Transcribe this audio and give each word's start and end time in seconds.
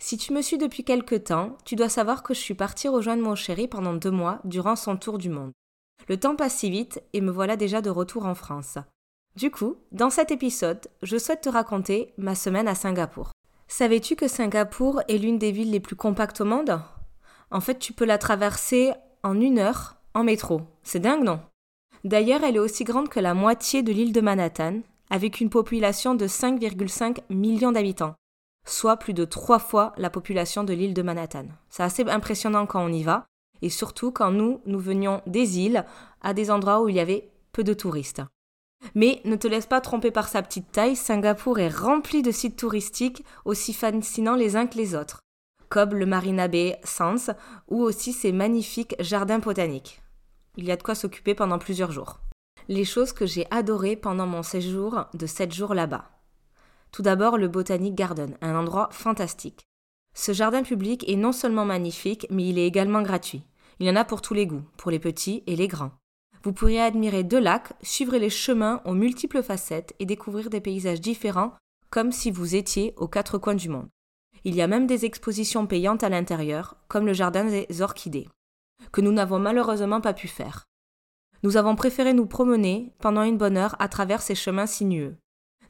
Si 0.00 0.16
tu 0.16 0.32
me 0.32 0.42
suis 0.42 0.58
depuis 0.58 0.84
quelque 0.84 1.16
temps, 1.16 1.58
tu 1.64 1.74
dois 1.74 1.88
savoir 1.88 2.22
que 2.22 2.32
je 2.32 2.38
suis 2.38 2.54
partie 2.54 2.88
rejoindre 2.88 3.22
mon 3.22 3.34
chéri 3.34 3.66
pendant 3.66 3.94
deux 3.94 4.12
mois 4.12 4.40
durant 4.44 4.76
son 4.76 4.96
tour 4.96 5.18
du 5.18 5.28
monde. 5.28 5.52
Le 6.08 6.16
temps 6.16 6.36
passe 6.36 6.56
si 6.56 6.70
vite 6.70 7.02
et 7.12 7.20
me 7.20 7.32
voilà 7.32 7.56
déjà 7.56 7.82
de 7.82 7.90
retour 7.90 8.24
en 8.24 8.34
France. 8.34 8.78
Du 9.34 9.50
coup, 9.50 9.76
dans 9.92 10.10
cet 10.10 10.30
épisode, 10.30 10.86
je 11.02 11.18
souhaite 11.18 11.42
te 11.42 11.48
raconter 11.48 12.12
ma 12.16 12.34
semaine 12.34 12.68
à 12.68 12.74
Singapour. 12.74 13.32
Savais-tu 13.66 14.16
que 14.16 14.28
Singapour 14.28 15.02
est 15.08 15.18
l'une 15.18 15.38
des 15.38 15.52
villes 15.52 15.72
les 15.72 15.80
plus 15.80 15.96
compactes 15.96 16.40
au 16.40 16.44
monde? 16.44 16.80
En 17.50 17.60
fait, 17.60 17.78
tu 17.78 17.92
peux 17.92 18.06
la 18.06 18.18
traverser 18.18 18.92
en 19.22 19.38
une 19.40 19.58
heure 19.58 19.96
en 20.14 20.22
métro. 20.22 20.62
C'est 20.82 21.00
dingue, 21.00 21.24
non? 21.24 21.40
D'ailleurs, 22.04 22.44
elle 22.44 22.56
est 22.56 22.60
aussi 22.60 22.84
grande 22.84 23.08
que 23.08 23.20
la 23.20 23.34
moitié 23.34 23.82
de 23.82 23.92
l'île 23.92 24.12
de 24.12 24.20
Manhattan, 24.20 24.80
avec 25.10 25.40
une 25.40 25.50
population 25.50 26.14
de 26.14 26.26
5,5 26.26 27.18
millions 27.30 27.72
d'habitants 27.72 28.14
soit 28.66 28.96
plus 28.96 29.14
de 29.14 29.24
trois 29.24 29.58
fois 29.58 29.92
la 29.96 30.10
population 30.10 30.64
de 30.64 30.72
l'île 30.72 30.94
de 30.94 31.02
Manhattan. 31.02 31.46
C'est 31.70 31.82
assez 31.82 32.04
impressionnant 32.04 32.66
quand 32.66 32.84
on 32.84 32.92
y 32.92 33.02
va, 33.02 33.26
et 33.62 33.70
surtout 33.70 34.12
quand 34.12 34.30
nous, 34.30 34.60
nous 34.66 34.78
venions 34.78 35.22
des 35.26 35.58
îles 35.58 35.84
à 36.20 36.34
des 36.34 36.50
endroits 36.50 36.82
où 36.82 36.88
il 36.88 36.96
y 36.96 37.00
avait 37.00 37.30
peu 37.52 37.64
de 37.64 37.74
touristes. 37.74 38.22
Mais 38.94 39.20
ne 39.24 39.36
te 39.36 39.48
laisse 39.48 39.66
pas 39.66 39.80
tromper 39.80 40.10
par 40.10 40.28
sa 40.28 40.42
petite 40.42 40.70
taille, 40.70 40.96
Singapour 40.96 41.58
est 41.58 41.68
rempli 41.68 42.22
de 42.22 42.30
sites 42.30 42.56
touristiques 42.56 43.24
aussi 43.44 43.72
fascinants 43.72 44.36
les 44.36 44.56
uns 44.56 44.66
que 44.66 44.76
les 44.76 44.94
autres, 44.94 45.20
comme 45.68 45.94
le 45.94 46.06
Marina 46.06 46.48
Bay 46.48 46.78
Sands 46.84 47.34
ou 47.68 47.82
aussi 47.82 48.12
ses 48.12 48.32
magnifiques 48.32 48.94
jardins 49.00 49.40
botaniques. 49.40 50.02
Il 50.56 50.64
y 50.64 50.72
a 50.72 50.76
de 50.76 50.82
quoi 50.82 50.94
s'occuper 50.94 51.34
pendant 51.34 51.58
plusieurs 51.58 51.92
jours. 51.92 52.20
Les 52.68 52.84
choses 52.84 53.12
que 53.12 53.26
j'ai 53.26 53.46
adorées 53.50 53.96
pendant 53.96 54.26
mon 54.26 54.42
séjour 54.42 55.06
de 55.14 55.26
7 55.26 55.52
jours 55.52 55.74
là-bas. 55.74 56.17
Tout 56.92 57.02
d'abord 57.02 57.38
le 57.38 57.48
Botanic 57.48 57.94
Garden, 57.94 58.36
un 58.40 58.56
endroit 58.56 58.88
fantastique. 58.92 59.64
Ce 60.14 60.32
jardin 60.32 60.62
public 60.62 61.08
est 61.08 61.16
non 61.16 61.32
seulement 61.32 61.64
magnifique, 61.64 62.26
mais 62.30 62.48
il 62.48 62.58
est 62.58 62.66
également 62.66 63.02
gratuit. 63.02 63.42
Il 63.78 63.86
y 63.86 63.90
en 63.90 63.96
a 63.96 64.04
pour 64.04 64.22
tous 64.22 64.34
les 64.34 64.46
goûts, 64.46 64.64
pour 64.76 64.90
les 64.90 64.98
petits 64.98 65.44
et 65.46 65.54
les 65.54 65.68
grands. 65.68 65.92
Vous 66.42 66.52
pourriez 66.52 66.80
admirer 66.80 67.24
deux 67.24 67.40
lacs, 67.40 67.72
suivre 67.82 68.16
les 68.16 68.30
chemins 68.30 68.80
aux 68.84 68.94
multiples 68.94 69.42
facettes 69.42 69.94
et 69.98 70.06
découvrir 70.06 70.50
des 70.50 70.60
paysages 70.60 71.00
différents 71.00 71.54
comme 71.90 72.12
si 72.12 72.30
vous 72.30 72.54
étiez 72.54 72.94
aux 72.96 73.08
quatre 73.08 73.38
coins 73.38 73.54
du 73.54 73.68
monde. 73.68 73.88
Il 74.44 74.54
y 74.54 74.62
a 74.62 74.66
même 74.66 74.86
des 74.86 75.04
expositions 75.04 75.66
payantes 75.66 76.04
à 76.04 76.08
l'intérieur, 76.08 76.76
comme 76.88 77.06
le 77.06 77.12
jardin 77.12 77.44
des 77.44 77.82
orchidées, 77.82 78.28
que 78.92 79.00
nous 79.00 79.12
n'avons 79.12 79.38
malheureusement 79.38 80.00
pas 80.00 80.14
pu 80.14 80.28
faire. 80.28 80.64
Nous 81.42 81.56
avons 81.56 81.76
préféré 81.76 82.14
nous 82.14 82.26
promener 82.26 82.92
pendant 82.98 83.22
une 83.22 83.38
bonne 83.38 83.56
heure 83.56 83.76
à 83.78 83.88
travers 83.88 84.22
ces 84.22 84.34
chemins 84.34 84.66
sinueux. 84.66 85.16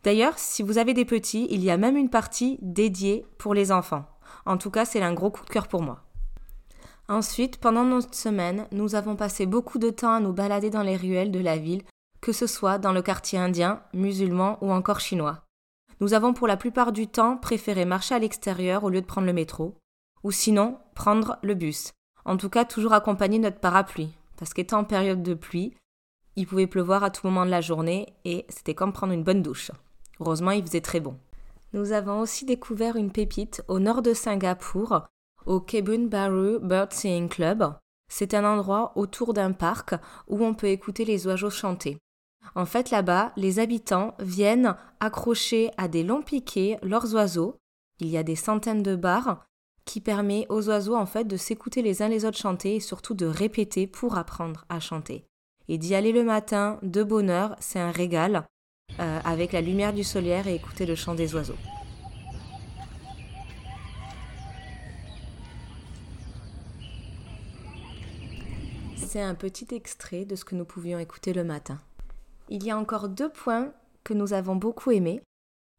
D'ailleurs, 0.05 0.39
si 0.39 0.63
vous 0.63 0.79
avez 0.79 0.95
des 0.95 1.05
petits, 1.05 1.47
il 1.51 1.63
y 1.63 1.71
a 1.71 1.77
même 1.77 1.97
une 1.97 2.11
partie 2.11 2.59
dédiée 2.63 3.27
pour 3.37 3.55
les 3.55 3.73
enfants. 3.73 4.05
En 4.47 4.57
tout 4.57 4.71
cas, 4.71 4.85
c'est 4.85 5.03
un 5.03 5.15
gros 5.15 5.31
coup 5.31 5.45
de 5.45 5.51
cœur 5.51 5.69
pour 5.69 5.83
moi. 5.83 6.05
Ensuite, 7.09 7.59
pendant 7.59 7.85
notre 7.85 8.15
semaine, 8.15 8.67
nous 8.71 8.95
avons 8.95 9.17
passé 9.17 9.47
beaucoup 9.47 9.79
de 9.79 9.91
temps 9.91 10.15
à 10.15 10.21
nous 10.21 10.33
balader 10.33 10.71
dans 10.71 10.83
les 10.83 10.97
ruelles 10.97 11.31
de 11.31 11.39
la 11.39 11.57
ville, 11.57 11.83
que 12.21 12.33
ce 12.33 12.47
soit 12.47 12.79
dans 12.79 12.93
le 12.93 13.03
quartier 13.03 13.39
indien, 13.39 13.83
musulman 13.95 14.59
ou 14.61 14.71
encore 14.71 15.01
chinois. 15.01 15.43
Nous 16.01 16.15
avons 16.15 16.33
pour 16.33 16.47
la 16.47 16.57
plupart 16.57 16.93
du 16.93 17.09
temps 17.09 17.37
préféré 17.37 17.85
marcher 17.85 18.15
à 18.15 18.19
l'extérieur 18.19 18.85
au 18.85 18.91
lieu 18.91 19.01
de 19.01 19.07
prendre 19.07 19.27
le 19.27 19.33
métro, 19.33 19.79
ou 20.23 20.31
sinon 20.31 20.79
prendre 20.95 21.39
le 21.43 21.55
bus. 21.55 21.93
En 22.25 22.37
tout 22.37 22.51
cas, 22.51 22.65
toujours 22.65 22.93
accompagné 22.93 23.39
de 23.39 23.45
notre 23.45 23.61
parapluie, 23.61 24.13
parce 24.37 24.53
qu'étant 24.53 24.81
en 24.81 24.85
période 24.85 25.23
de 25.23 25.35
pluie, 25.35 25.75
il 26.37 26.47
pouvait 26.47 26.67
pleuvoir 26.67 27.03
à 27.03 27.11
tout 27.11 27.27
moment 27.27 27.45
de 27.45 27.51
la 27.51 27.61
journée 27.61 28.07
et 28.25 28.45
c'était 28.49 28.75
comme 28.75 28.93
prendre 28.93 29.13
une 29.13 29.25
bonne 29.25 29.43
douche. 29.43 29.73
Heureusement, 30.21 30.51
il 30.51 30.65
faisait 30.65 30.81
très 30.81 31.01
bon. 31.01 31.17
Nous 31.73 31.93
avons 31.93 32.21
aussi 32.21 32.45
découvert 32.45 32.97
une 32.97 33.13
pépite 33.13 33.63
au 33.69 33.79
nord 33.79 34.03
de 34.03 34.15
Singapour, 34.15 35.03
au 35.47 35.61
Kebun 35.61 36.07
Baru 36.07 36.59
Bird 36.61 36.93
Seeing 36.93 37.29
Club. 37.29 37.75
C'est 38.11 38.35
un 38.35 38.45
endroit 38.45 38.93
autour 38.97 39.35
d'un 39.35 39.53
parc 39.53 39.95
où 40.27 40.45
on 40.45 40.55
peut 40.55 40.69
écouter 40.69 41.05
les 41.05 41.27
oiseaux 41.27 41.51
chanter. 41.51 41.99
En 42.55 42.65
fait, 42.65 42.91
là-bas, 42.91 43.33
les 43.37 43.59
habitants 43.59 44.15
viennent 44.19 44.77
accrocher 45.01 45.71
à 45.77 45.89
des 45.89 46.03
longs 46.03 46.23
piquets 46.23 46.79
leurs 46.83 47.15
oiseaux. 47.15 47.57
Il 48.01 48.09
y 48.09 48.17
a 48.17 48.23
des 48.23 48.37
centaines 48.37 48.83
de 48.83 48.97
bars 48.97 49.45
qui 49.85 50.01
permet 50.01 50.47
aux 50.49 50.69
oiseaux 50.69 50.97
en 50.97 51.07
fait 51.07 51.25
de 51.25 51.37
s'écouter 51.37 51.83
les 51.83 52.03
uns 52.03 52.09
les 52.09 52.25
autres 52.25 52.39
chanter 52.39 52.77
et 52.77 52.81
surtout 52.81 53.15
de 53.15 53.27
répéter 53.27 53.87
pour 53.87 54.17
apprendre 54.17 54.65
à 54.69 54.81
chanter. 54.81 55.25
Et 55.69 55.79
d'y 55.79 55.95
aller 55.95 56.13
le 56.13 56.25
matin 56.25 56.79
de 56.83 57.03
bonne 57.03 57.31
heure, 57.31 57.57
c'est 57.59 57.81
un 57.81 57.91
régal. 57.91 58.45
Euh, 59.01 59.21
avec 59.25 59.53
la 59.53 59.61
lumière 59.61 59.93
du 59.93 60.03
solaire 60.03 60.49
et 60.49 60.57
écouter 60.57 60.85
le 60.85 60.97
chant 60.97 61.15
des 61.15 61.33
oiseaux. 61.37 61.55
C'est 68.97 69.21
un 69.21 69.37
petit 69.37 69.73
extrait 69.73 70.25
de 70.25 70.35
ce 70.35 70.45
que 70.45 70.57
nous 70.57 70.65
pouvions 70.65 70.99
écouter 70.99 71.33
le 71.33 71.45
matin. 71.45 71.81
Il 72.49 72.65
y 72.65 72.73
a 72.73 72.77
encore 72.77 73.09
deux 73.09 73.29
points 73.29 73.73
que 74.03 74.15
nous 74.15 74.33
avons 74.33 74.57
beaucoup 74.57 74.91
aimés. 74.91 75.23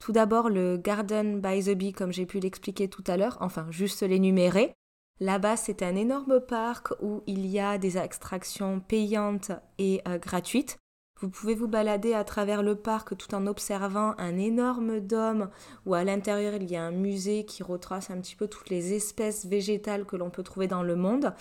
Tout 0.02 0.14
d'abord 0.14 0.50
le 0.50 0.78
Garden 0.78 1.42
by 1.42 1.62
the 1.62 1.78
Bee, 1.78 1.92
comme 1.92 2.14
j'ai 2.14 2.26
pu 2.26 2.40
l'expliquer 2.40 2.88
tout 2.88 3.04
à 3.06 3.18
l'heure, 3.18 3.38
enfin 3.42 3.68
juste 3.70 4.02
l'énumérer. 4.02 4.72
Là-bas, 5.20 5.58
c'est 5.58 5.84
un 5.84 5.98
énorme 5.98 6.40
parc 6.40 6.94
où 7.02 7.22
il 7.28 7.46
y 7.46 7.60
a 7.60 7.78
des 7.78 7.98
extractions 7.98 8.80
payantes 8.80 9.52
et 9.78 10.02
euh, 10.08 10.18
gratuites. 10.18 10.78
Vous 11.22 11.30
pouvez 11.30 11.54
vous 11.54 11.68
balader 11.68 12.14
à 12.14 12.24
travers 12.24 12.64
le 12.64 12.76
parc 12.76 13.18
tout 13.18 13.36
en 13.36 13.46
observant 13.46 14.16
un 14.18 14.38
énorme 14.38 15.02
dôme 15.02 15.50
où 15.86 15.94
à 15.94 16.06
l'intérieur 16.06 16.54
il 16.54 16.72
y 16.72 16.78
a 16.78 16.84
un 16.84 16.92
musée 16.92 17.44
qui 17.44 17.62
retrace 17.62 18.10
un 18.10 18.22
petit 18.22 18.38
peu 18.38 18.48
toutes 18.48 18.70
les 18.70 18.94
espèces 18.94 19.46
végétales 19.46 20.06
que 20.06 20.16
l'on 20.16 20.30
peut 20.30 20.44
trouver 20.44 20.68
dans 20.68 20.84
le 20.84 20.96
monde. 20.96 21.34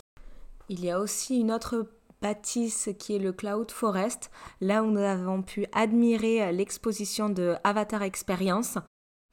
Il 0.69 0.84
y 0.84 0.91
a 0.91 0.99
aussi 0.99 1.38
une 1.38 1.53
autre 1.53 1.87
bâtisse 2.21 2.91
qui 2.99 3.15
est 3.15 3.21
le 3.21 3.33
Cloud 3.33 3.71
Forest, 3.71 4.33
là 4.61 4.83
où 4.83 4.91
nous 4.91 4.99
avons 4.99 5.43
pu 5.43 5.67
admirer 5.72 6.50
l'exposition 6.50 7.28
de 7.28 7.55
Avatar 7.62 8.03
Experience. 8.03 8.78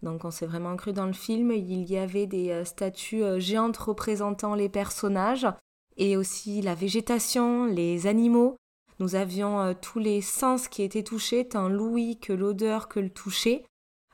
Donc 0.03 0.25
on 0.25 0.31
s'est 0.31 0.45
vraiment 0.45 0.75
cru 0.75 0.94
dans 0.94 1.07
le 1.07 1.13
film, 1.13 1.51
il 1.51 1.89
y 1.89 1.97
avait 1.97 2.28
des 2.28 2.51
euh, 2.51 2.66
statues 2.66 3.23
euh, 3.23 3.39
géantes 3.39 3.78
représentant 3.78 4.53
les 4.53 4.69
personnages 4.69 5.47
et 5.97 6.17
aussi 6.17 6.61
la 6.61 6.75
végétation, 6.75 7.66
les 7.66 8.05
animaux. 8.05 8.57
Nous 9.00 9.16
avions 9.16 9.59
euh, 9.59 9.73
tous 9.79 10.00
les 10.00 10.22
sens 10.22 10.67
qui 10.67 10.81
étaient 10.81 11.03
touchés, 11.03 11.47
tant 11.47 11.67
l'ouïe 11.67 12.17
que 12.17 12.31
l'odeur 12.31 12.88
que 12.88 13.00
le 13.00 13.09
toucher. 13.09 13.66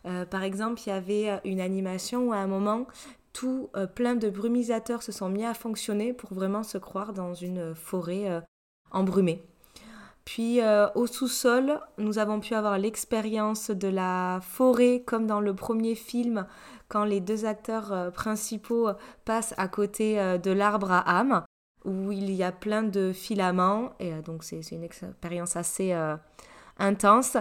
Euh, 0.05 0.25
par 0.25 0.43
exemple, 0.43 0.81
il 0.85 0.89
y 0.89 0.93
avait 0.93 1.29
euh, 1.29 1.37
une 1.45 1.61
animation 1.61 2.29
où 2.29 2.33
à 2.33 2.37
un 2.37 2.47
moment, 2.47 2.87
tout 3.33 3.69
plein 3.95 4.15
de 4.15 4.29
brumisateurs 4.29 5.03
se 5.03 5.13
sont 5.13 5.29
mis 5.29 5.45
à 5.45 5.53
fonctionner 5.53 6.11
pour 6.11 6.33
vraiment 6.33 6.63
se 6.63 6.77
croire 6.77 7.13
dans 7.13 7.33
une 7.33 7.73
forêt 7.73 8.43
embrumée. 8.91 9.41
Puis 10.25 10.59
au 10.95 11.07
sous-sol, 11.07 11.79
nous 11.97 12.19
avons 12.19 12.41
pu 12.41 12.55
avoir 12.55 12.77
l'expérience 12.77 13.71
de 13.71 13.87
la 13.87 14.41
forêt 14.41 15.01
comme 15.05 15.27
dans 15.27 15.39
le 15.39 15.55
premier 15.55 15.95
film 15.95 16.45
quand 16.89 17.05
les 17.05 17.21
deux 17.21 17.45
acteurs 17.45 18.11
principaux 18.11 18.89
passent 19.23 19.53
à 19.55 19.69
côté 19.69 20.17
de 20.43 20.51
l'arbre 20.51 20.91
à 20.91 21.19
âme 21.19 21.45
où 21.85 22.11
il 22.11 22.31
y 22.31 22.43
a 22.43 22.51
plein 22.51 22.83
de 22.83 23.11
filaments, 23.11 23.93
et 23.99 24.13
euh, 24.13 24.21
donc 24.21 24.43
c'est 24.43 24.61
une 24.71 24.83
expérience 24.83 25.55
assez 25.55 25.93
euh, 25.93 26.15
intense. 26.77 27.37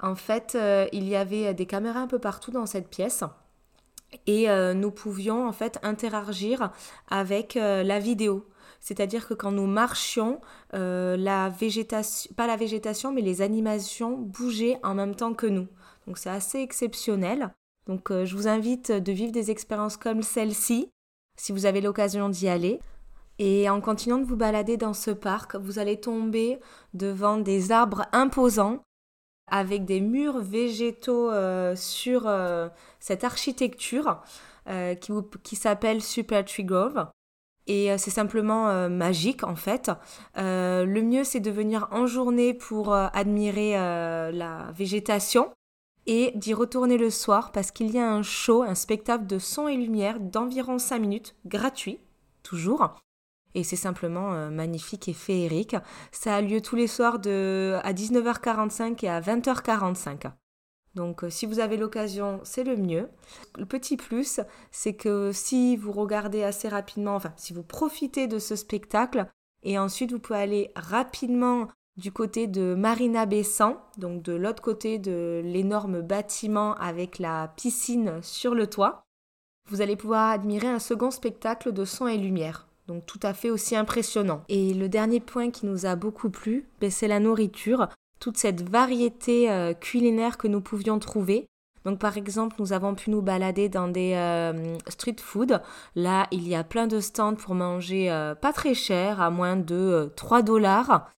En 0.00 0.14
fait, 0.14 0.54
euh, 0.54 0.86
il 0.92 1.08
y 1.08 1.16
avait 1.16 1.54
des 1.54 1.66
caméras 1.66 2.00
un 2.00 2.06
peu 2.06 2.18
partout 2.18 2.50
dans 2.50 2.66
cette 2.66 2.88
pièce. 2.88 3.24
Et 4.26 4.46
nous 4.74 4.90
pouvions 4.90 5.48
en 5.48 5.52
fait 5.52 5.78
interagir 5.82 6.70
avec 7.08 7.54
la 7.54 7.98
vidéo. 7.98 8.46
C'est-à-dire 8.78 9.26
que 9.26 9.32
quand 9.32 9.52
nous 9.52 9.66
marchions, 9.66 10.42
la 10.74 11.48
végétation, 11.48 12.30
pas 12.34 12.46
la 12.46 12.56
végétation, 12.56 13.10
mais 13.10 13.22
les 13.22 13.40
animations 13.40 14.18
bougeaient 14.18 14.78
en 14.82 14.92
même 14.92 15.14
temps 15.14 15.32
que 15.32 15.46
nous. 15.46 15.66
Donc 16.06 16.18
c'est 16.18 16.28
assez 16.28 16.58
exceptionnel. 16.58 17.54
Donc 17.86 18.12
je 18.12 18.36
vous 18.36 18.48
invite 18.48 18.92
de 18.92 19.12
vivre 19.12 19.32
des 19.32 19.50
expériences 19.50 19.96
comme 19.96 20.20
celle-ci, 20.20 20.90
si 21.38 21.52
vous 21.52 21.64
avez 21.64 21.80
l'occasion 21.80 22.28
d'y 22.28 22.48
aller. 22.48 22.80
Et 23.38 23.68
en 23.68 23.80
continuant 23.80 24.18
de 24.18 24.24
vous 24.24 24.36
balader 24.36 24.76
dans 24.76 24.94
ce 24.94 25.10
parc, 25.10 25.56
vous 25.56 25.78
allez 25.78 26.00
tomber 26.00 26.60
devant 26.94 27.38
des 27.38 27.72
arbres 27.72 28.06
imposants 28.12 28.82
avec 29.50 29.84
des 29.84 30.00
murs 30.00 30.38
végétaux 30.38 31.30
euh, 31.30 31.74
sur 31.76 32.26
euh, 32.26 32.68
cette 33.00 33.24
architecture. 33.24 34.20
qui, 35.00 35.12
qui 35.42 35.56
s'appelle 35.56 36.00
Super 36.00 36.44
Tree 36.44 36.64
Grove. 36.64 37.06
Et 37.66 37.96
c'est 37.98 38.10
simplement 38.10 38.88
magique 38.88 39.44
en 39.44 39.56
fait. 39.56 39.90
le 40.36 41.00
mieux 41.00 41.24
c'est 41.24 41.40
de 41.40 41.50
venir 41.50 41.88
en 41.90 42.06
journée 42.06 42.54
pour 42.54 42.92
admirer 42.94 43.72
la 43.74 44.72
végétation 44.72 45.52
et 46.06 46.32
d'y 46.34 46.54
retourner 46.54 46.98
le 46.98 47.10
soir 47.10 47.52
parce 47.52 47.70
qu'il 47.70 47.90
y 47.90 47.98
a 47.98 48.10
un 48.10 48.22
show, 48.22 48.62
un 48.62 48.74
spectacle 48.74 49.26
de 49.26 49.38
son 49.38 49.68
et 49.68 49.76
lumière 49.76 50.20
d'environ 50.20 50.78
5 50.78 50.98
minutes, 50.98 51.34
gratuit, 51.46 52.00
toujours. 52.42 52.96
Et 53.54 53.64
c'est 53.64 53.76
simplement 53.76 54.32
euh, 54.32 54.50
magnifique 54.50 55.08
et 55.08 55.12
féerique. 55.12 55.76
Ça 56.10 56.36
a 56.36 56.40
lieu 56.40 56.60
tous 56.60 56.76
les 56.76 56.86
soirs 56.86 57.18
de, 57.18 57.78
à 57.82 57.92
19h45 57.92 59.04
et 59.04 59.08
à 59.08 59.20
20h45. 59.20 60.30
Donc 60.94 61.24
euh, 61.24 61.30
si 61.30 61.46
vous 61.46 61.60
avez 61.60 61.76
l'occasion, 61.76 62.40
c'est 62.44 62.64
le 62.64 62.76
mieux. 62.76 63.08
Le 63.58 63.66
petit 63.66 63.96
plus, 63.96 64.40
c'est 64.70 64.94
que 64.94 65.30
si 65.32 65.76
vous 65.76 65.92
regardez 65.92 66.42
assez 66.42 66.68
rapidement, 66.68 67.14
enfin 67.14 67.32
si 67.36 67.52
vous 67.52 67.62
profitez 67.62 68.26
de 68.26 68.38
ce 68.38 68.56
spectacle, 68.56 69.26
et 69.62 69.78
ensuite 69.78 70.12
vous 70.12 70.18
pouvez 70.18 70.38
aller 70.38 70.72
rapidement 70.74 71.68
du 71.96 72.10
côté 72.10 72.46
de 72.46 72.74
Marina 72.74 73.26
Bessan, 73.26 73.76
donc 73.98 74.22
de 74.22 74.32
l'autre 74.32 74.62
côté 74.62 74.98
de 74.98 75.42
l'énorme 75.44 76.00
bâtiment 76.00 76.74
avec 76.74 77.18
la 77.18 77.48
piscine 77.56 78.20
sur 78.22 78.54
le 78.54 78.66
toit, 78.66 79.04
vous 79.68 79.80
allez 79.80 79.96
pouvoir 79.96 80.30
admirer 80.30 80.68
un 80.68 80.78
second 80.78 81.10
spectacle 81.10 81.72
de 81.72 81.84
son 81.84 82.08
et 82.08 82.18
lumière. 82.18 82.66
Donc 82.88 83.06
tout 83.06 83.20
à 83.22 83.32
fait 83.32 83.50
aussi 83.50 83.76
impressionnant. 83.76 84.42
Et 84.48 84.74
le 84.74 84.88
dernier 84.88 85.20
point 85.20 85.50
qui 85.50 85.66
nous 85.66 85.86
a 85.86 85.96
beaucoup 85.96 86.30
plu, 86.30 86.66
ben, 86.80 86.90
c'est 86.90 87.08
la 87.08 87.20
nourriture, 87.20 87.88
toute 88.18 88.36
cette 88.36 88.68
variété 88.68 89.50
euh, 89.50 89.72
culinaire 89.74 90.38
que 90.38 90.48
nous 90.48 90.60
pouvions 90.60 90.98
trouver. 90.98 91.46
Donc 91.84 91.98
par 91.98 92.16
exemple, 92.16 92.56
nous 92.58 92.72
avons 92.72 92.94
pu 92.94 93.10
nous 93.10 93.22
balader 93.22 93.68
dans 93.68 93.88
des 93.88 94.14
euh, 94.14 94.78
street 94.88 95.16
food. 95.20 95.60
Là, 95.96 96.26
il 96.30 96.46
y 96.46 96.54
a 96.54 96.62
plein 96.64 96.86
de 96.86 97.00
stands 97.00 97.34
pour 97.34 97.54
manger 97.54 98.10
euh, 98.10 98.34
pas 98.34 98.52
très 98.52 98.74
cher, 98.74 99.20
à 99.20 99.30
moins 99.30 99.56
de 99.56 100.12
3 100.16 100.42
dollars 100.42 101.10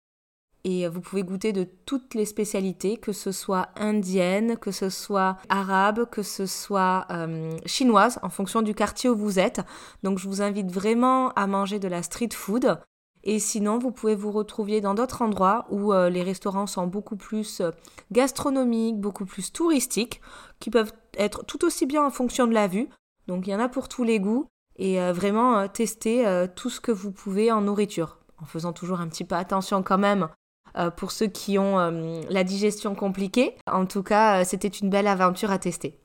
et 0.65 0.87
vous 0.87 1.01
pouvez 1.01 1.25
goûter 1.25 1.53
de 1.53 1.65
toutes 1.65 2.15
les 2.15 2.25
spécialités, 2.25 2.97
que 2.97 3.13
ce 3.13 3.33
soit 3.33 3.71
indienne, 3.75 4.57
que 4.57 4.71
ce 4.71 4.91
soit 4.91 5.39
arabe, 5.49 6.09
que 6.09 6.23
ce 6.23 6.47
soit 6.47 7.07
euh, 7.11 7.51
chinoise, 7.67 8.21
en 8.23 8.29
fonction 8.29 8.63
du 8.63 8.75
quartier 8.75 9.11
où 9.11 9.17
vous 9.17 9.39
êtes. 9.41 9.61
Donc 10.05 10.19
je 10.19 10.29
vous 10.29 10.41
invite 10.41 10.71
vraiment 10.71 11.31
à 11.31 11.47
manger 11.47 11.79
de 11.81 11.89
la 11.89 12.03
street 12.03 12.29
food. 12.33 12.79
Et 13.25 13.39
sinon, 13.39 13.79
vous 13.79 13.93
pouvez 13.93 14.17
vous 14.17 14.33
retrouver 14.33 14.81
dans 14.81 14.95
d'autres 14.95 15.23
endroits 15.23 15.67
où 15.71 15.93
euh, 15.93 16.11
les 16.11 16.23
restaurants 16.23 16.67
sont 16.67 16.89
beaucoup 16.89 17.17
plus 17.17 17.61
euh, 17.61 17.71
gastronomiques, 18.11 19.01
beaucoup 19.01 19.27
plus 19.27 19.53
touristiques, 19.53 20.21
qui 20.61 20.71
peuvent 20.71 20.93
être 21.17 21.45
tout 21.45 21.65
aussi 21.65 21.87
bien 21.87 22.05
en 22.05 22.11
fonction 22.11 22.47
de 22.47 22.55
la 22.55 22.69
vue. 22.69 22.89
Donc 23.27 23.47
il 23.47 23.51
y 23.51 23.55
en 23.55 23.61
a 23.61 23.69
pour 23.69 23.89
tous 23.89 24.05
les 24.05 24.21
goûts 24.21 24.47
et 24.77 24.99
vraiment 25.13 25.69
tester 25.69 26.25
tout 26.57 26.71
ce 26.71 26.81
que 26.81 26.91
vous 26.91 27.13
pouvez 27.13 27.53
en 27.53 27.61
nourriture 27.61 28.19
en 28.41 28.47
faisant 28.47 28.73
toujours 28.73 29.01
un 29.01 29.09
petit 29.09 29.23
peu 29.23 29.35
attention 29.35 29.83
quand 29.83 29.99
même 29.99 30.29
pour 30.97 31.13
ceux 31.13 31.27
qui 31.27 31.59
ont 31.59 31.79
euh, 31.79 32.23
la 32.31 32.45
digestion 32.45 32.95
compliquée. 32.95 33.57
En 33.71 33.87
tout 33.87 34.03
cas, 34.03 34.41
euh, 34.41 34.45
c'était 34.45 34.69
une 34.69 34.91
belle 34.91 35.07
aventure 35.07 35.51
à 35.51 35.59
tester. 35.59 35.99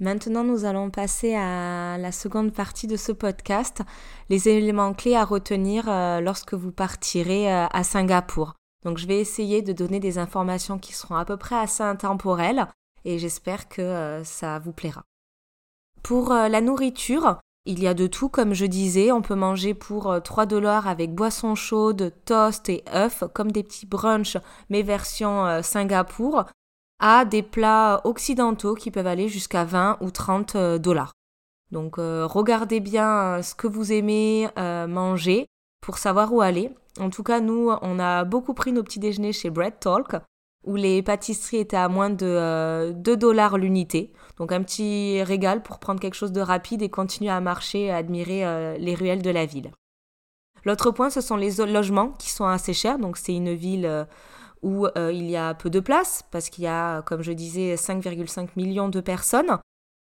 Maintenant, 0.00 0.42
nous 0.42 0.64
allons 0.64 0.90
passer 0.90 1.34
à 1.34 1.96
la 1.98 2.10
seconde 2.10 2.52
partie 2.52 2.86
de 2.86 2.96
ce 2.96 3.12
podcast, 3.12 3.82
les 4.28 4.48
éléments 4.48 4.92
clés 4.92 5.14
à 5.14 5.24
retenir 5.24 5.84
lorsque 6.20 6.54
vous 6.54 6.72
partirez 6.72 7.48
à 7.48 7.84
Singapour. 7.84 8.54
Donc, 8.84 8.98
je 8.98 9.06
vais 9.06 9.20
essayer 9.20 9.62
de 9.62 9.72
donner 9.72 10.00
des 10.00 10.18
informations 10.18 10.80
qui 10.80 10.94
seront 10.94 11.14
à 11.14 11.24
peu 11.24 11.36
près 11.36 11.54
assez 11.54 11.84
intemporelles 11.84 12.66
et 13.04 13.20
j'espère 13.20 13.68
que 13.68 14.20
ça 14.24 14.58
vous 14.58 14.72
plaira. 14.72 15.04
Pour 16.02 16.30
la 16.30 16.60
nourriture, 16.60 17.38
il 17.66 17.82
y 17.82 17.88
a 17.88 17.94
de 17.94 18.06
tout, 18.06 18.28
comme 18.28 18.52
je 18.52 18.66
disais, 18.66 19.10
on 19.10 19.22
peut 19.22 19.34
manger 19.34 19.72
pour 19.72 20.22
3 20.22 20.42
euh, 20.42 20.46
dollars 20.46 20.86
avec 20.86 21.14
boisson 21.14 21.54
chaude, 21.54 22.12
toast 22.26 22.68
et 22.68 22.84
œufs, 22.94 23.24
comme 23.32 23.52
des 23.52 23.62
petits 23.62 23.86
brunchs, 23.86 24.36
mais 24.68 24.82
version 24.82 25.46
euh, 25.46 25.62
Singapour, 25.62 26.44
à 27.00 27.24
des 27.24 27.42
plats 27.42 28.02
occidentaux 28.04 28.74
qui 28.74 28.90
peuvent 28.90 29.06
aller 29.06 29.28
jusqu'à 29.28 29.64
20 29.64 29.98
ou 30.00 30.10
30 30.10 30.56
euh, 30.56 30.78
dollars. 30.78 31.12
Donc 31.70 31.96
regardez 31.96 32.78
bien 32.78 33.42
ce 33.42 33.56
que 33.56 33.66
vous 33.66 33.90
aimez 33.90 34.48
manger 34.56 35.46
pour 35.80 35.98
savoir 35.98 36.32
où 36.32 36.40
aller. 36.40 36.70
En 37.00 37.10
tout 37.10 37.24
cas, 37.24 37.40
nous, 37.40 37.72
on 37.82 37.98
a 37.98 38.22
beaucoup 38.22 38.54
pris 38.54 38.70
nos 38.70 38.84
petits 38.84 39.00
déjeuners 39.00 39.32
chez 39.32 39.50
Bread 39.50 39.80
Talk 39.80 40.14
où 40.64 40.76
les 40.76 41.02
pâtisseries 41.02 41.58
étaient 41.58 41.76
à 41.76 41.88
moins 41.88 42.10
de 42.10 42.92
2 42.92 43.12
euh, 43.12 43.16
dollars 43.16 43.58
l'unité. 43.58 44.12
Donc 44.38 44.52
un 44.52 44.62
petit 44.62 45.22
régal 45.22 45.62
pour 45.62 45.78
prendre 45.78 46.00
quelque 46.00 46.14
chose 46.14 46.32
de 46.32 46.40
rapide 46.40 46.82
et 46.82 46.88
continuer 46.88 47.30
à 47.30 47.40
marcher 47.40 47.90
à 47.90 47.96
admirer 47.96 48.44
euh, 48.44 48.76
les 48.78 48.94
ruelles 48.94 49.22
de 49.22 49.30
la 49.30 49.46
ville. 49.46 49.70
L'autre 50.64 50.90
point, 50.90 51.10
ce 51.10 51.20
sont 51.20 51.36
les 51.36 51.56
logements 51.56 52.10
qui 52.18 52.30
sont 52.30 52.46
assez 52.46 52.72
chers. 52.72 52.98
Donc 52.98 53.18
c'est 53.18 53.34
une 53.34 53.52
ville 53.52 53.86
euh, 53.86 54.04
où 54.62 54.86
il 54.96 55.30
y 55.30 55.36
a 55.36 55.52
peu 55.52 55.68
de 55.68 55.78
place 55.78 56.22
parce 56.30 56.48
qu'il 56.48 56.64
y 56.64 56.68
a, 56.68 57.02
comme 57.02 57.20
je 57.20 57.32
disais, 57.32 57.74
5,5 57.74 58.48
millions 58.56 58.88
de 58.88 59.02
personnes. 59.02 59.58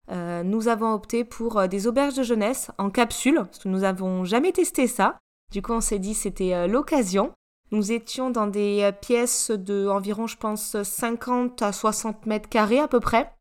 nous 0.08 0.68
avons 0.68 0.92
opté 0.92 1.24
pour 1.24 1.66
des 1.66 1.88
auberges 1.88 2.14
de 2.14 2.22
jeunesse 2.22 2.70
en 2.78 2.88
capsule, 2.88 3.38
parce 3.38 3.58
que 3.58 3.68
nous 3.68 3.80
n'avons 3.80 4.24
jamais 4.24 4.52
testé 4.52 4.86
ça. 4.86 5.18
Du 5.50 5.62
coup, 5.62 5.72
on 5.72 5.80
s'est 5.80 5.98
dit 5.98 6.14
c'était 6.14 6.68
l'occasion. 6.68 7.32
Nous 7.72 7.90
étions 7.90 8.28
dans 8.28 8.46
des 8.46 8.82
euh, 8.82 8.92
pièces 8.92 9.50
de 9.50 9.88
environ, 9.88 10.26
je 10.26 10.36
pense, 10.36 10.80
50 10.82 11.62
à 11.62 11.72
60 11.72 12.26
mètres 12.26 12.50
carrés 12.50 12.78
à 12.78 12.86
peu 12.86 13.00
près. 13.00 13.32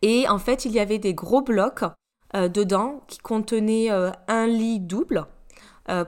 Et 0.00 0.26
en 0.28 0.38
fait, 0.38 0.64
il 0.64 0.72
y 0.72 0.80
avait 0.80 0.98
des 0.98 1.12
gros 1.12 1.42
blocs 1.42 1.84
euh, 2.34 2.48
dedans 2.48 3.04
qui 3.08 3.18
contenaient 3.18 3.92
euh, 3.92 4.10
un 4.26 4.46
lit 4.46 4.80
double, 4.80 5.26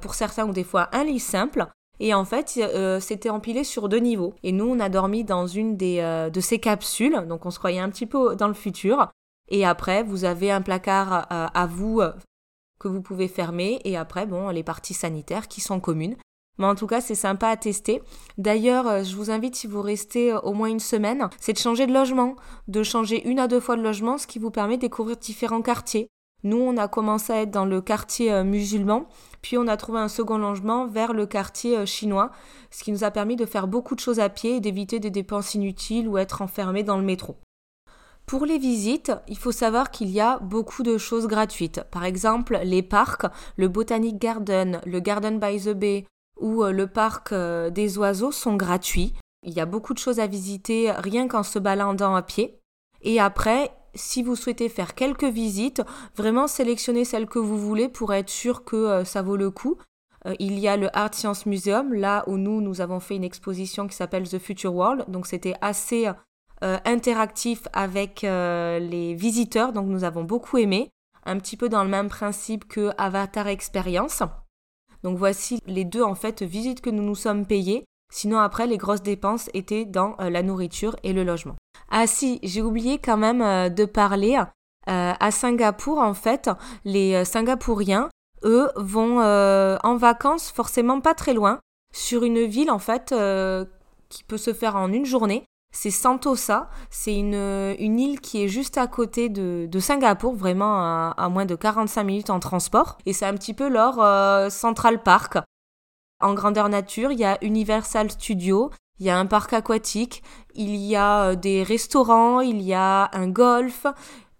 pour 0.00 0.14
certains 0.14 0.44
ou 0.44 0.52
des 0.52 0.64
fois 0.64 0.88
un 0.92 1.04
lit 1.04 1.20
simple. 1.20 1.68
Et 2.00 2.12
en 2.12 2.24
fait, 2.24 2.60
c'était 3.00 3.30
empilé 3.30 3.62
sur 3.62 3.88
deux 3.88 4.00
niveaux. 4.00 4.34
Et 4.42 4.50
nous, 4.50 4.64
on 4.64 4.80
a 4.80 4.88
dormi 4.88 5.22
dans 5.22 5.46
une 5.46 5.76
des, 5.76 6.00
de 6.32 6.40
ces 6.40 6.58
capsules, 6.58 7.24
donc 7.28 7.46
on 7.46 7.52
se 7.52 7.60
croyait 7.60 7.78
un 7.78 7.88
petit 7.88 8.06
peu 8.06 8.34
dans 8.34 8.48
le 8.48 8.54
futur. 8.54 9.08
Et 9.48 9.64
après, 9.64 10.02
vous 10.02 10.24
avez 10.24 10.50
un 10.50 10.62
placard 10.62 11.28
à 11.30 11.66
vous 11.68 12.02
que 12.80 12.88
vous 12.88 13.02
pouvez 13.02 13.28
fermer. 13.28 13.80
Et 13.84 13.96
après, 13.96 14.26
bon, 14.26 14.48
les 14.48 14.64
parties 14.64 14.94
sanitaires 14.94 15.46
qui 15.46 15.60
sont 15.60 15.78
communes. 15.78 16.16
Mais 16.58 16.66
en 16.66 16.74
tout 16.74 16.86
cas, 16.86 17.00
c'est 17.00 17.14
sympa 17.14 17.48
à 17.48 17.56
tester. 17.56 18.02
D'ailleurs, 18.36 18.86
euh, 18.88 19.02
je 19.04 19.16
vous 19.16 19.30
invite, 19.30 19.54
si 19.54 19.66
vous 19.66 19.80
restez 19.80 20.32
euh, 20.32 20.40
au 20.40 20.52
moins 20.52 20.68
une 20.68 20.80
semaine, 20.80 21.28
c'est 21.40 21.52
de 21.52 21.58
changer 21.58 21.86
de 21.86 21.94
logement, 21.94 22.36
de 22.66 22.82
changer 22.82 23.26
une 23.28 23.38
à 23.38 23.48
deux 23.48 23.60
fois 23.60 23.76
de 23.76 23.82
logement, 23.82 24.18
ce 24.18 24.26
qui 24.26 24.38
vous 24.38 24.50
permet 24.50 24.76
de 24.76 24.82
découvrir 24.82 25.16
différents 25.16 25.62
quartiers. 25.62 26.08
Nous, 26.44 26.58
on 26.58 26.76
a 26.76 26.86
commencé 26.86 27.32
à 27.32 27.42
être 27.42 27.50
dans 27.50 27.64
le 27.64 27.80
quartier 27.80 28.32
euh, 28.32 28.44
musulman, 28.44 29.06
puis 29.40 29.56
on 29.56 29.66
a 29.66 29.76
trouvé 29.76 30.00
un 30.00 30.08
second 30.08 30.38
logement 30.38 30.86
vers 30.86 31.12
le 31.12 31.26
quartier 31.26 31.86
chinois, 31.86 32.30
ce 32.70 32.84
qui 32.84 32.92
nous 32.92 33.04
a 33.04 33.10
permis 33.10 33.36
de 33.36 33.46
faire 33.46 33.68
beaucoup 33.68 33.94
de 33.94 34.00
choses 34.00 34.20
à 34.20 34.28
pied 34.28 34.56
et 34.56 34.60
d'éviter 34.60 35.00
des 35.00 35.10
dépenses 35.10 35.54
inutiles 35.54 36.08
ou 36.08 36.18
être 36.18 36.42
enfermé 36.42 36.82
dans 36.82 36.98
le 36.98 37.04
métro. 37.04 37.36
Pour 38.26 38.44
les 38.44 38.58
visites, 38.58 39.10
il 39.26 39.38
faut 39.38 39.52
savoir 39.52 39.90
qu'il 39.90 40.10
y 40.10 40.20
a 40.20 40.38
beaucoup 40.40 40.82
de 40.82 40.98
choses 40.98 41.26
gratuites. 41.26 41.82
Par 41.90 42.04
exemple, 42.04 42.60
les 42.62 42.82
parcs, 42.82 43.24
le 43.56 43.68
Botanic 43.68 44.18
Garden, 44.18 44.82
le 44.84 45.00
Garden 45.00 45.38
by 45.38 45.58
the 45.58 45.70
Bay, 45.70 46.04
où 46.40 46.62
euh, 46.62 46.72
le 46.72 46.86
parc 46.86 47.32
euh, 47.32 47.70
des 47.70 47.98
oiseaux 47.98 48.32
sont 48.32 48.56
gratuits. 48.56 49.14
Il 49.44 49.52
y 49.52 49.60
a 49.60 49.66
beaucoup 49.66 49.94
de 49.94 49.98
choses 49.98 50.20
à 50.20 50.26
visiter 50.26 50.90
rien 50.92 51.28
qu'en 51.28 51.42
se 51.42 51.58
baladant 51.58 52.14
à 52.14 52.22
pied. 52.22 52.60
Et 53.02 53.20
après, 53.20 53.70
si 53.94 54.22
vous 54.22 54.36
souhaitez 54.36 54.68
faire 54.68 54.94
quelques 54.94 55.24
visites, 55.24 55.82
vraiment 56.16 56.46
sélectionnez 56.46 57.04
celles 57.04 57.26
que 57.26 57.38
vous 57.38 57.58
voulez 57.58 57.88
pour 57.88 58.12
être 58.12 58.30
sûr 58.30 58.64
que 58.64 58.76
euh, 58.76 59.04
ça 59.04 59.22
vaut 59.22 59.36
le 59.36 59.50
coup. 59.50 59.76
il 60.40 60.58
y 60.58 60.68
a 60.68 60.76
le 60.76 60.94
Art 60.96 61.14
Science 61.14 61.46
Museum, 61.46 61.94
là 61.94 62.24
où 62.26 62.36
nous, 62.36 62.60
nous 62.60 62.80
avons 62.80 63.00
fait 63.00 63.16
une 63.16 63.24
exposition 63.24 63.86
qui 63.86 63.94
s'appelle 63.94 64.28
The 64.28 64.38
Future 64.38 64.74
World. 64.74 65.04
Donc 65.08 65.26
c'était 65.26 65.54
assez 65.60 66.10
interactif 66.60 67.68
avec 67.72 68.22
les 68.22 69.14
visiteurs, 69.14 69.72
donc 69.72 69.86
nous 69.86 70.02
avons 70.02 70.24
beaucoup 70.24 70.58
aimé. 70.58 70.90
Un 71.24 71.38
petit 71.38 71.56
peu 71.56 71.68
dans 71.68 71.84
le 71.84 71.88
même 71.88 72.08
principe 72.08 72.66
que 72.66 72.90
Avatar 72.98 73.46
Experience. 73.46 74.22
Donc 75.02 75.16
voici 75.18 75.60
les 75.66 75.84
deux 75.84 76.02
en 76.02 76.14
fait 76.14 76.42
visites 76.42 76.80
que 76.80 76.90
nous 76.90 77.02
nous 77.02 77.14
sommes 77.14 77.46
payées. 77.46 77.84
Sinon 78.12 78.38
après 78.38 78.66
les 78.66 78.78
grosses 78.78 79.02
dépenses 79.02 79.50
étaient 79.54 79.84
dans 79.84 80.16
euh, 80.20 80.30
la 80.30 80.42
nourriture 80.42 80.96
et 81.02 81.12
le 81.12 81.24
logement. 81.24 81.56
Ah 81.90 82.06
si, 82.06 82.38
j'ai 82.42 82.62
oublié 82.62 82.98
quand 82.98 83.16
même 83.16 83.42
euh, 83.42 83.68
de 83.68 83.84
parler. 83.84 84.40
Euh, 84.88 85.12
à 85.20 85.30
Singapour 85.30 85.98
en 85.98 86.14
fait, 86.14 86.48
les 86.86 87.22
Singapouriens, 87.26 88.08
eux, 88.44 88.70
vont 88.76 89.20
en 89.20 89.96
vacances 89.96 90.50
forcément 90.50 91.00
pas 91.00 91.12
très 91.12 91.34
loin, 91.34 91.60
sur 91.92 92.24
une 92.24 92.46
ville 92.46 92.70
en 92.70 92.78
fait 92.78 93.14
qui 94.08 94.24
peut 94.24 94.38
se 94.38 94.54
faire 94.54 94.76
en 94.76 94.90
une 94.90 95.04
journée 95.04 95.44
c'est 95.72 95.90
Sentosa. 95.90 96.68
C'est 96.90 97.14
une, 97.14 97.34
une, 97.78 98.00
île 98.00 98.20
qui 98.20 98.42
est 98.42 98.48
juste 98.48 98.78
à 98.78 98.86
côté 98.86 99.28
de, 99.28 99.68
Singapour, 99.78 100.34
vraiment 100.34 101.12
à, 101.12 101.28
moins 101.28 101.46
de 101.46 101.54
45 101.54 102.04
minutes 102.04 102.30
en 102.30 102.40
transport. 102.40 102.98
Et 103.06 103.12
c'est 103.12 103.26
un 103.26 103.34
petit 103.34 103.54
peu 103.54 103.68
leur 103.68 104.00
euh, 104.00 104.50
Central 104.50 105.02
Park. 105.02 105.38
En 106.20 106.34
grandeur 106.34 106.68
nature, 106.68 107.12
il 107.12 107.20
y 107.20 107.24
a 107.24 107.38
Universal 107.42 108.10
Studios, 108.10 108.70
il 108.98 109.06
y 109.06 109.10
a 109.10 109.18
un 109.18 109.26
parc 109.26 109.52
aquatique, 109.52 110.24
il 110.54 110.74
y 110.74 110.96
a 110.96 111.36
des 111.36 111.62
restaurants, 111.62 112.40
il 112.40 112.60
y 112.60 112.74
a 112.74 113.08
un 113.12 113.28
golf, 113.28 113.86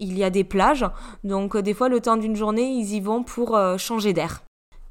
il 0.00 0.18
y 0.18 0.24
a 0.24 0.30
des 0.30 0.42
plages. 0.42 0.86
Donc 1.22 1.56
des 1.56 1.74
fois 1.74 1.88
le 1.88 2.00
temps 2.00 2.16
d'une 2.16 2.34
journée, 2.34 2.68
ils 2.72 2.94
y 2.94 3.00
vont 3.00 3.22
pour 3.22 3.56
changer 3.78 4.12
d'air. 4.12 4.42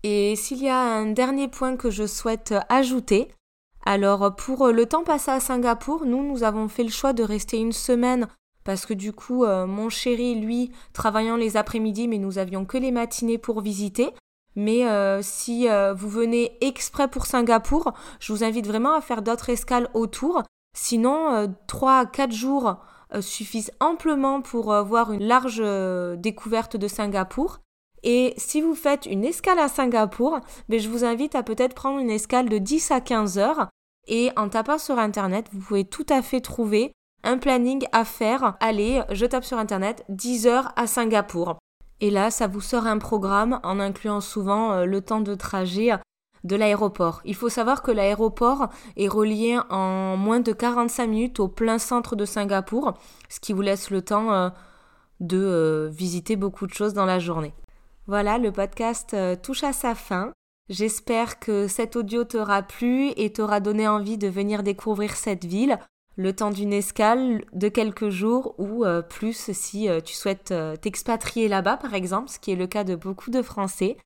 Et 0.03 0.37
s'il 0.37 0.63
y 0.63 0.69
a 0.69 0.79
un 0.79 1.07
dernier 1.07 1.49
point 1.49 1.75
que 1.75 1.89
je 1.89 2.07
souhaite 2.07 2.53
ajouter, 2.69 3.27
alors 3.87 4.35
pour 4.35 4.67
le 4.67 4.85
temps 4.85 5.05
passé 5.05 5.31
à 5.31 5.39
Singapour, 5.39 6.05
nous, 6.05 6.21
nous 6.21 6.43
avons 6.43 6.67
fait 6.67 6.83
le 6.83 6.89
choix 6.89 7.13
de 7.13 7.23
rester 7.23 7.57
une 7.57 7.71
semaine 7.71 8.27
parce 8.65 8.85
que 8.85 8.93
du 8.93 9.13
coup, 9.13 9.45
euh, 9.45 9.65
mon 9.65 9.87
chéri, 9.87 10.35
lui, 10.35 10.73
travaillant 10.91 11.37
les 11.37 11.55
après-midi, 11.55 12.09
mais 12.09 12.17
nous 12.17 12.37
avions 12.37 12.65
que 12.65 12.77
les 12.77 12.91
matinées 12.91 13.37
pour 13.37 13.61
visiter. 13.61 14.09
Mais 14.57 14.85
euh, 14.89 15.21
si 15.21 15.69
euh, 15.69 15.93
vous 15.93 16.09
venez 16.09 16.57
exprès 16.59 17.07
pour 17.07 17.27
Singapour, 17.27 17.93
je 18.19 18.33
vous 18.33 18.43
invite 18.43 18.67
vraiment 18.67 18.93
à 18.93 18.99
faire 18.99 19.21
d'autres 19.21 19.51
escales 19.51 19.89
autour. 19.93 20.43
Sinon, 20.77 21.47
3 21.67 21.93
à 21.93 22.05
4 22.05 22.33
jours 22.33 22.75
suffisent 23.21 23.71
amplement 23.79 24.41
pour 24.41 24.65
voir 24.83 25.13
une 25.13 25.23
large 25.23 25.63
découverte 26.17 26.75
de 26.75 26.89
Singapour. 26.89 27.59
Et 28.03 28.33
si 28.35 28.59
vous 28.59 28.75
faites 28.75 29.05
une 29.05 29.23
escale 29.23 29.59
à 29.59 29.69
Singapour, 29.69 30.41
ben, 30.67 30.77
je 30.77 30.89
vous 30.89 31.05
invite 31.05 31.35
à 31.35 31.43
peut-être 31.43 31.73
prendre 31.73 31.99
une 31.99 32.11
escale 32.11 32.49
de 32.49 32.57
10 32.57 32.91
à 32.91 32.99
15 32.99 33.37
heures. 33.37 33.69
Et 34.07 34.31
en 34.37 34.49
tapant 34.49 34.77
sur 34.77 34.99
Internet, 34.99 35.47
vous 35.51 35.59
pouvez 35.59 35.85
tout 35.85 36.05
à 36.09 36.21
fait 36.21 36.41
trouver 36.41 36.91
un 37.23 37.37
planning 37.37 37.85
à 37.91 38.05
faire. 38.05 38.55
Allez, 38.59 39.01
je 39.11 39.25
tape 39.25 39.43
sur 39.43 39.57
Internet 39.57 40.05
10 40.09 40.47
heures 40.47 40.71
à 40.75 40.87
Singapour. 40.87 41.57
Et 41.99 42.11
là, 42.11 42.29
ça 42.29 42.47
vous 42.47 42.61
sort 42.61 42.85
un 42.85 42.99
programme 42.99 43.59
en 43.63 43.79
incluant 43.79 44.21
souvent 44.21 44.71
euh, 44.71 44.85
le 44.85 45.01
temps 45.01 45.21
de 45.21 45.35
trajet 45.35 45.91
de 46.43 46.55
l'aéroport. 46.55 47.21
Il 47.25 47.35
faut 47.35 47.49
savoir 47.49 47.81
que 47.81 47.91
l'aéroport 47.91 48.69
est 48.95 49.07
relié 49.07 49.57
en 49.69 50.15
moins 50.15 50.39
de 50.39 50.53
45 50.53 51.07
minutes 51.07 51.39
au 51.39 51.47
plein 51.47 51.79
centre 51.79 52.15
de 52.15 52.25
Singapour, 52.25 52.93
ce 53.29 53.39
qui 53.39 53.53
vous 53.53 53.63
laisse 53.63 53.89
le 53.89 54.03
temps 54.03 54.31
euh, 54.31 54.49
de 55.19 55.37
euh, 55.37 55.89
visiter 55.91 56.35
beaucoup 56.35 56.67
de 56.67 56.73
choses 56.73 56.93
dans 56.93 57.05
la 57.05 57.19
journée. 57.19 57.53
Voilà, 58.05 58.37
le 58.37 58.51
podcast 58.53 59.17
touche 59.41 59.65
à 59.65 59.73
sa 59.73 59.93
fin. 59.93 60.31
J'espère 60.69 61.39
que 61.39 61.67
cet 61.67 61.95
audio 61.95 62.25
t'aura 62.25 62.61
plu 62.61 63.11
et 63.15 63.31
t'aura 63.31 63.61
donné 63.61 63.87
envie 63.87 64.17
de 64.17 64.27
venir 64.27 64.63
découvrir 64.63 65.15
cette 65.15 65.45
ville 65.45 65.79
le 66.17 66.35
temps 66.35 66.51
d'une 66.51 66.73
escale 66.73 67.45
de 67.53 67.69
quelques 67.69 68.09
jours 68.09 68.55
ou 68.57 68.83
euh, 68.83 69.01
plus 69.01 69.51
si 69.53 69.87
euh, 69.87 70.01
tu 70.01 70.13
souhaites 70.13 70.51
euh, 70.51 70.75
t'expatrier 70.75 71.47
là-bas 71.47 71.77
par 71.77 71.93
exemple, 71.93 72.29
ce 72.29 72.39
qui 72.39 72.51
est 72.51 72.55
le 72.55 72.67
cas 72.67 72.83
de 72.83 72.95
beaucoup 72.95 73.29
de 73.29 73.41
Français. 73.41 73.97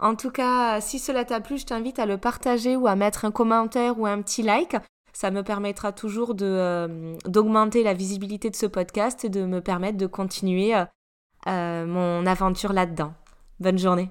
En 0.00 0.16
tout 0.16 0.30
cas, 0.30 0.80
si 0.80 0.98
cela 0.98 1.24
t'a 1.24 1.40
plu, 1.40 1.56
je 1.56 1.64
t'invite 1.64 2.00
à 2.00 2.06
le 2.06 2.18
partager 2.18 2.76
ou 2.76 2.88
à 2.88 2.96
mettre 2.96 3.24
un 3.24 3.30
commentaire 3.30 3.98
ou 3.98 4.06
un 4.06 4.20
petit 4.20 4.42
like. 4.42 4.76
Ça 5.12 5.30
me 5.30 5.42
permettra 5.42 5.92
toujours 5.92 6.34
d'augmenter 6.34 7.84
la 7.84 7.94
visibilité 7.94 8.50
de 8.50 8.56
ce 8.56 8.66
podcast 8.66 9.24
et 9.24 9.28
de 9.28 9.44
me 9.44 9.60
permettre 9.60 9.98
de 9.98 10.06
continuer 10.06 10.74
mon 11.46 12.26
aventure 12.26 12.72
là-dedans. 12.72 13.12
Bonne 13.60 13.78
journée. 13.78 14.10